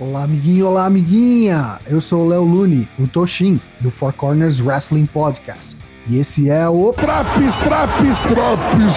[0.00, 1.78] Olá, amiguinho, olá, amiguinha!
[1.86, 5.76] Eu sou o Léo Lune, o Toshin, do Four Corners Wrestling Podcast.
[6.08, 8.96] E esse é o Traps, Traps, Traps,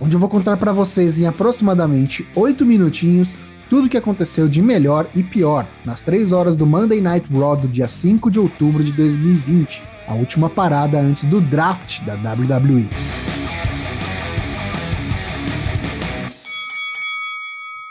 [0.00, 3.34] onde eu vou contar para vocês em aproximadamente 8 minutinhos
[3.68, 7.56] tudo o que aconteceu de melhor e pior nas 3 horas do Monday Night Raw
[7.56, 12.88] do dia 5 de outubro de 2020, a última parada antes do draft da WWE.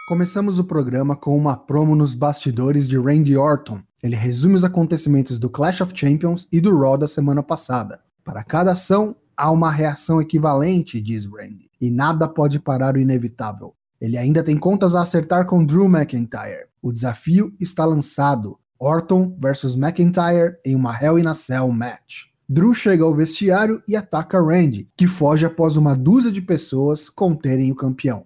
[0.05, 3.79] Começamos o programa com uma promo nos bastidores de Randy Orton.
[4.03, 8.01] Ele resume os acontecimentos do Clash of Champions e do Raw da semana passada.
[8.21, 13.73] Para cada ação, há uma reação equivalente, diz Randy, e nada pode parar o inevitável.
[13.99, 16.65] Ele ainda tem contas a acertar com Drew McIntyre.
[16.81, 22.25] O desafio está lançado: Orton versus McIntyre em uma Hell in a Cell match.
[22.49, 27.71] Drew chega ao vestiário e ataca Randy, que foge após uma dúzia de pessoas conterem
[27.71, 28.25] o campeão.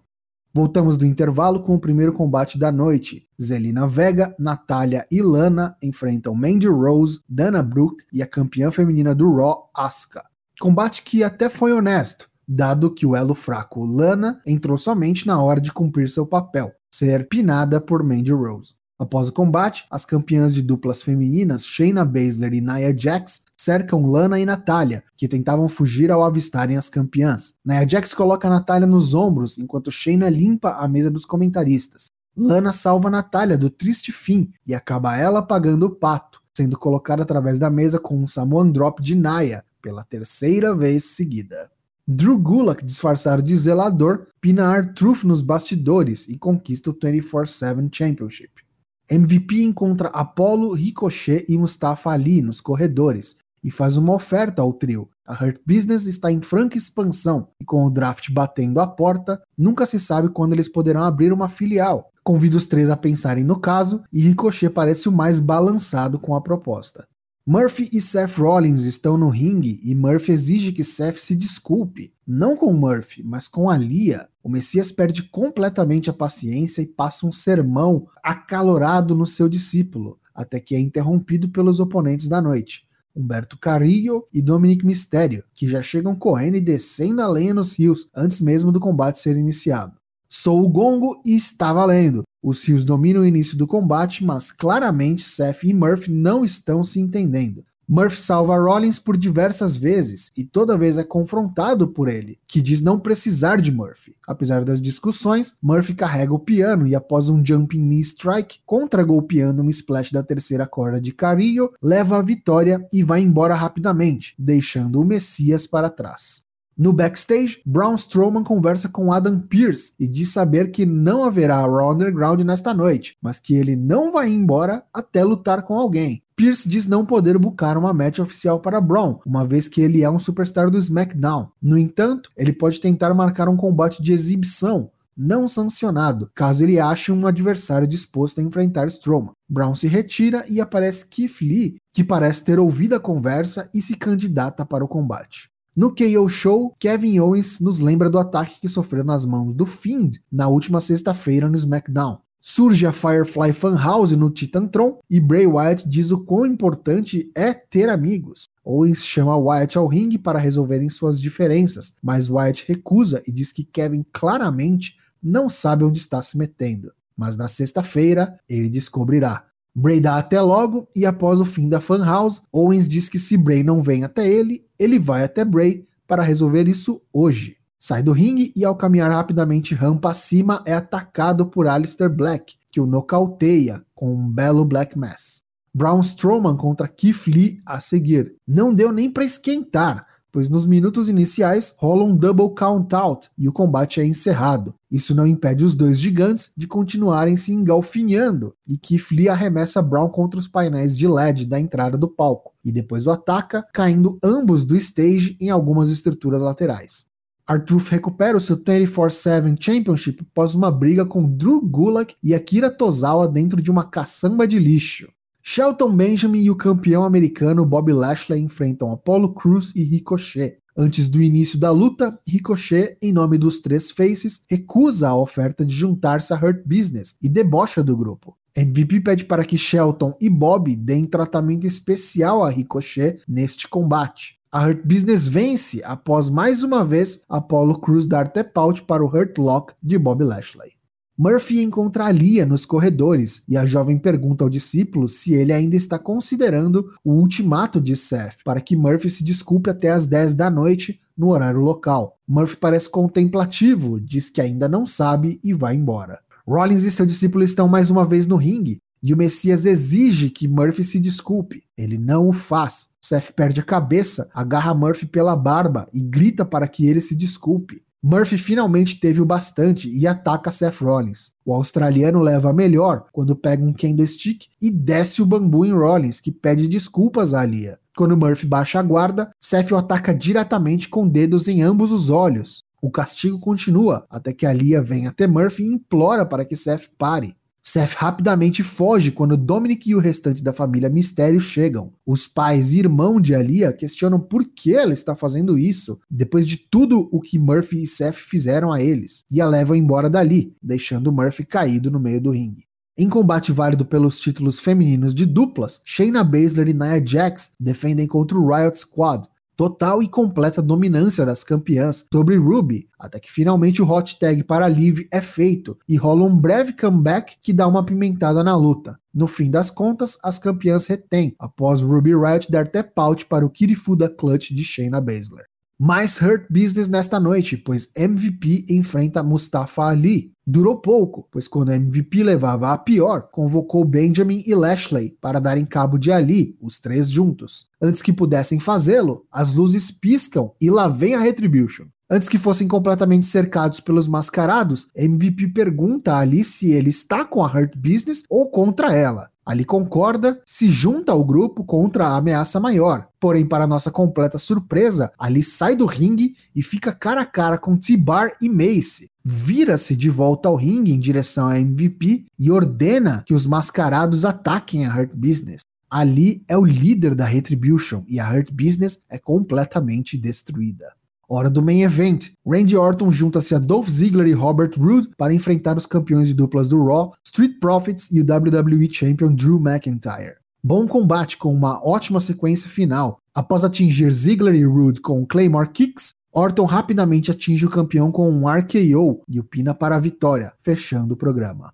[0.53, 3.27] Voltamos do intervalo com o primeiro combate da noite.
[3.39, 9.35] Zelina Vega, Natália e Lana enfrentam Mandy Rose, Dana Brooke e a campeã feminina do
[9.35, 10.23] Raw, Asuka.
[10.59, 15.61] Combate que até foi honesto, dado que o elo fraco Lana entrou somente na hora
[15.61, 18.76] de cumprir seu papel, ser pinada por Mandy Rose.
[18.99, 24.39] Após o combate, as campeãs de duplas femininas Shayna Baszler e Nia Jax cercam Lana
[24.39, 27.53] e Natália, que tentavam fugir ao avistarem as campeãs.
[27.63, 32.07] Nia Jax coloca Natália nos ombros enquanto Shayna limpa a mesa dos comentaristas.
[32.35, 37.59] Lana salva Natália do triste fim e acaba ela pagando o pato, sendo colocada através
[37.59, 41.69] da mesa com um Samoan Drop de Nia pela terceira vez seguida.
[42.07, 48.66] Drew Gulak, disfarçado de zelador, pina R-Truth nos bastidores e conquista o 24-7 Championship.
[49.09, 55.09] MVP encontra Apollo, Ricochet e Mustafa Ali nos corredores e faz uma oferta ao trio.
[55.25, 59.85] A Hurt Business está em franca expansão e com o draft batendo a porta, nunca
[59.85, 62.11] se sabe quando eles poderão abrir uma filial.
[62.23, 66.41] Convido os três a pensarem no caso e Ricochet parece o mais balançado com a
[66.41, 67.07] proposta.
[67.49, 72.57] Murphy e Seth Rollins estão no ringue e Murphy exige que Seth se desculpe, não
[72.57, 74.27] com Murphy, mas com Alia.
[74.43, 80.59] O Messias perde completamente a paciência e passa um sermão acalorado no seu discípulo, até
[80.59, 82.85] que é interrompido pelos oponentes da noite.
[83.15, 88.09] Humberto Carrillo e Dominic Mysterio, que já chegam correndo e descendo a lenha nos rios
[88.13, 89.93] antes mesmo do combate ser iniciado.
[90.27, 92.23] Sou o gongo e está valendo.
[92.49, 96.97] Os rios dominam o início do combate, mas claramente Seth e Murphy não estão se
[96.97, 97.61] entendendo.
[97.85, 102.81] Murphy salva Rollins por diversas vezes e toda vez é confrontado por ele, que diz
[102.81, 104.15] não precisar de Murphy.
[104.25, 109.69] Apesar das discussões, Murphy carrega o piano e após um jumping knee strike, contra-golpeando um
[109.69, 115.05] splash da terceira corda de Carrillo, leva a vitória e vai embora rapidamente, deixando o
[115.05, 116.46] Messias para trás.
[116.77, 121.91] No backstage, Braun Strowman conversa com Adam Pearce e diz saber que não haverá Raw
[121.91, 126.21] Underground nesta noite, mas que ele não vai embora até lutar com alguém.
[126.35, 130.09] Pierce diz não poder bucar uma match oficial para Braun, uma vez que ele é
[130.09, 131.49] um superstar do SmackDown.
[131.59, 137.11] No entanto, ele pode tentar marcar um combate de exibição, não sancionado, caso ele ache
[137.11, 139.31] um adversário disposto a enfrentar Strowman.
[139.49, 143.97] Brown se retira e aparece Keith Lee, que parece ter ouvido a conversa e se
[143.97, 145.49] candidata para o combate.
[145.77, 150.19] No KO Show, Kevin Owens nos lembra do ataque que sofreu nas mãos do Fiend
[150.31, 152.17] na última sexta-feira no SmackDown.
[152.41, 157.89] Surge a Firefly Funhouse no Titantron e Bray Wyatt diz o quão importante é ter
[157.89, 158.45] amigos.
[158.65, 163.63] Owens chama Wyatt ao ringue para resolverem suas diferenças, mas Wyatt recusa e diz que
[163.63, 166.91] Kevin claramente não sabe onde está se metendo.
[167.15, 169.45] Mas na sexta-feira ele descobrirá.
[169.75, 173.61] Bray dá até logo e após o fim da Funhouse, Owens diz que se Bray
[173.61, 177.57] não vem até ele, ele vai até Bray para resolver isso hoje.
[177.79, 182.81] Sai do ringue e ao caminhar rapidamente rampa acima é atacado por Alistair Black, que
[182.81, 185.43] o nocauteia com um belo Black Mass.
[185.73, 188.35] Braun Strowman contra Keith Lee a seguir.
[188.47, 193.47] Não deu nem para esquentar pois nos minutos iniciais rola um double count out e
[193.47, 194.73] o combate é encerrado.
[194.91, 200.09] Isso não impede os dois gigantes de continuarem se engalfinhando e Keith Lee arremessa Brown
[200.09, 204.65] contra os painéis de LED da entrada do palco e depois o ataca, caindo ambos
[204.65, 207.07] do stage em algumas estruturas laterais.
[207.47, 213.25] Artruth recupera o seu 24-7 Championship após uma briga com Drew Gulak e Akira Tozawa
[213.25, 215.07] dentro de uma caçamba de lixo.
[215.49, 220.57] Shelton Benjamin e o campeão americano Bob Lashley enfrentam Apollo Cruz e Ricochet.
[220.77, 225.73] Antes do início da luta, Ricochet, em nome dos três faces, recusa a oferta de
[225.73, 228.35] juntar-se a Hurt Business e debocha do grupo.
[228.57, 234.37] MVP pede para que Shelton e Bob deem tratamento especial a Ricochet neste combate.
[234.51, 239.07] A Hurt Business vence após mais uma vez Apollo Cruz dar tap out para o
[239.07, 240.76] Hurt Lock de Bob Lashley.
[241.19, 245.75] Murphy encontra a Lia nos corredores e a jovem pergunta ao discípulo se ele ainda
[245.75, 250.51] está considerando o ultimato de Seth para que Murphy se desculpe até as 10 da
[250.51, 252.19] noite no horário local.
[252.27, 256.19] Murphy parece contemplativo, diz que ainda não sabe e vai embora.
[256.47, 260.47] Rollins e seu discípulo estão mais uma vez no ringue e o Messias exige que
[260.47, 261.63] Murphy se desculpe.
[261.75, 262.89] Ele não o faz.
[263.01, 267.81] Seth perde a cabeça, agarra Murphy pela barba e grita para que ele se desculpe.
[268.03, 271.31] Murphy finalmente teve o bastante e ataca Seth Rollins.
[271.43, 276.19] O australiano leva a melhor quando pega um candlestick e desce o bambu em Rollins,
[276.19, 277.79] que pede desculpas a Alia.
[277.95, 282.63] Quando Murphy baixa a guarda, Seth o ataca diretamente com dedos em ambos os olhos.
[282.79, 287.35] O castigo continua até que Alia vem até Murphy e implora para que Seth pare.
[287.69, 291.91] Seth rapidamente foge quando Dominic e o restante da família Mistério chegam.
[292.05, 296.55] Os pais e irmão de Alia questionam por que ela está fazendo isso, depois de
[296.55, 301.11] tudo o que Murphy e Seth fizeram a eles, e a levam embora dali, deixando
[301.11, 302.63] Murphy caído no meio do ringue.
[302.97, 308.37] Em combate válido pelos títulos femininos de duplas, Shayna Baszler e Nia Jax defendem contra
[308.37, 309.27] o Riot Squad,
[309.57, 314.67] total e completa dominância das campeãs sobre Ruby, até que finalmente o hot tag para
[314.67, 318.99] Liv é feito e rola um breve comeback que dá uma pimentada na luta.
[319.11, 323.49] No fim das contas, as campeãs retêm, após Ruby Riot dar tap out para o
[323.49, 325.45] Kirifuda Clutch de Shayna Baszler.
[325.79, 330.31] Mais Hurt Business nesta noite, pois MVP enfrenta Mustafa Ali.
[330.45, 335.99] Durou pouco, pois quando MVP levava a pior, convocou Benjamin e Lashley para darem cabo
[335.99, 337.67] de Ali, os três juntos.
[337.79, 341.85] Antes que pudessem fazê-lo, as luzes piscam e lá vem a Retribution.
[342.09, 347.43] Antes que fossem completamente cercados pelos mascarados, MVP pergunta a Ali se ele está com
[347.43, 349.29] a Hurt Business ou contra ela.
[349.47, 353.07] Ali concorda, se junta ao grupo contra a ameaça maior.
[353.17, 357.77] Porém, para nossa completa surpresa, Ali sai do ringue e fica cara a cara com
[357.77, 359.09] T-Bar e Mace.
[359.23, 364.85] Vira-se de volta ao ringue em direção a MVP e ordena que os mascarados ataquem
[364.85, 365.61] a Hurt Business.
[365.89, 370.96] Ali é o líder da Retribution e a Hurt Business é completamente destruída.
[371.29, 372.29] Hora do main event.
[372.45, 376.69] Randy Orton junta-se a Dolph Ziggler e Robert Roode para enfrentar os campeões de duplas
[376.69, 380.35] do Raw, Street Profits e o WWE Champion Drew McIntyre.
[380.63, 383.19] Bom combate com uma ótima sequência final.
[383.33, 388.47] Após atingir Ziggler e Roode com Claymore Kicks, Orton rapidamente atinge o campeão com um
[388.47, 391.73] RKO e o pina para a vitória, fechando o programa.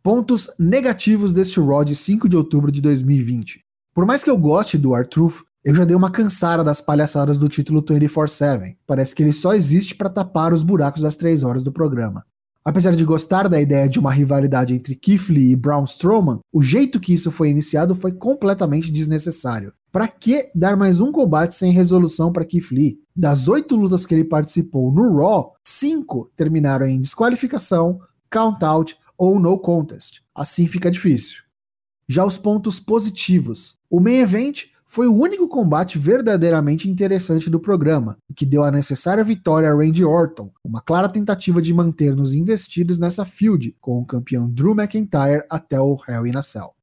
[0.00, 3.64] Pontos negativos deste Raw de 5 de outubro de 2020.
[3.94, 7.48] Por mais que eu goste do R-Truth, eu já dei uma cansada das palhaçadas do
[7.48, 8.76] título 24/7.
[8.86, 12.24] Parece que ele só existe para tapar os buracos das três horas do programa.
[12.64, 16.62] Apesar de gostar da ideia de uma rivalidade entre Keith Lee e Braun Strowman, o
[16.62, 19.72] jeito que isso foi iniciado foi completamente desnecessário.
[19.90, 22.98] Para que dar mais um combate sem resolução para Keith Lee?
[23.14, 28.00] Das oito lutas que ele participou no Raw, cinco terminaram em desqualificação,
[28.30, 30.22] count-out ou no contest.
[30.34, 31.42] Assim fica difícil.
[32.08, 33.76] Já os pontos positivos.
[33.90, 39.24] O main event foi o único combate verdadeiramente interessante do programa que deu a necessária
[39.24, 44.50] vitória a Randy Orton, uma clara tentativa de manter-nos investidos nessa feud com o campeão
[44.50, 46.74] Drew McIntyre até o Hell in a Cell.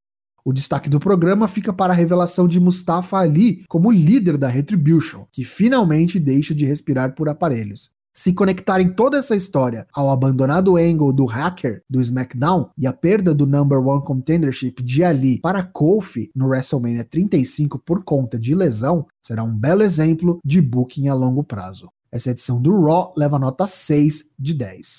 [0.43, 5.27] O destaque do programa fica para a revelação de Mustafa Ali como líder da Retribution,
[5.31, 11.13] que finalmente deixa de respirar por aparelhos se conectarem toda essa história ao abandonado angle
[11.13, 16.31] do hacker do SmackDown e a perda do number one contendership de Ali para Kofi
[16.35, 21.43] no WrestleMania 35 por conta de lesão, será um belo exemplo de booking a longo
[21.43, 21.89] prazo.
[22.11, 24.97] Essa edição do Raw leva nota 6 de 10.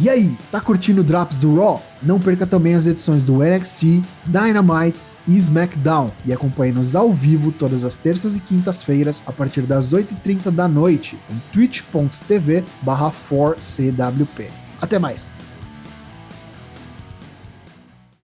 [0.00, 1.82] E aí, tá curtindo Drops do Raw?
[2.02, 7.84] Não perca também as edições do NXT, Dynamite e SmackDown e acompanhe-nos ao vivo todas
[7.84, 14.50] as terças e quintas-feiras a partir das 8h30 da noite em twitch.tv/4cwp.
[14.80, 15.32] Até mais!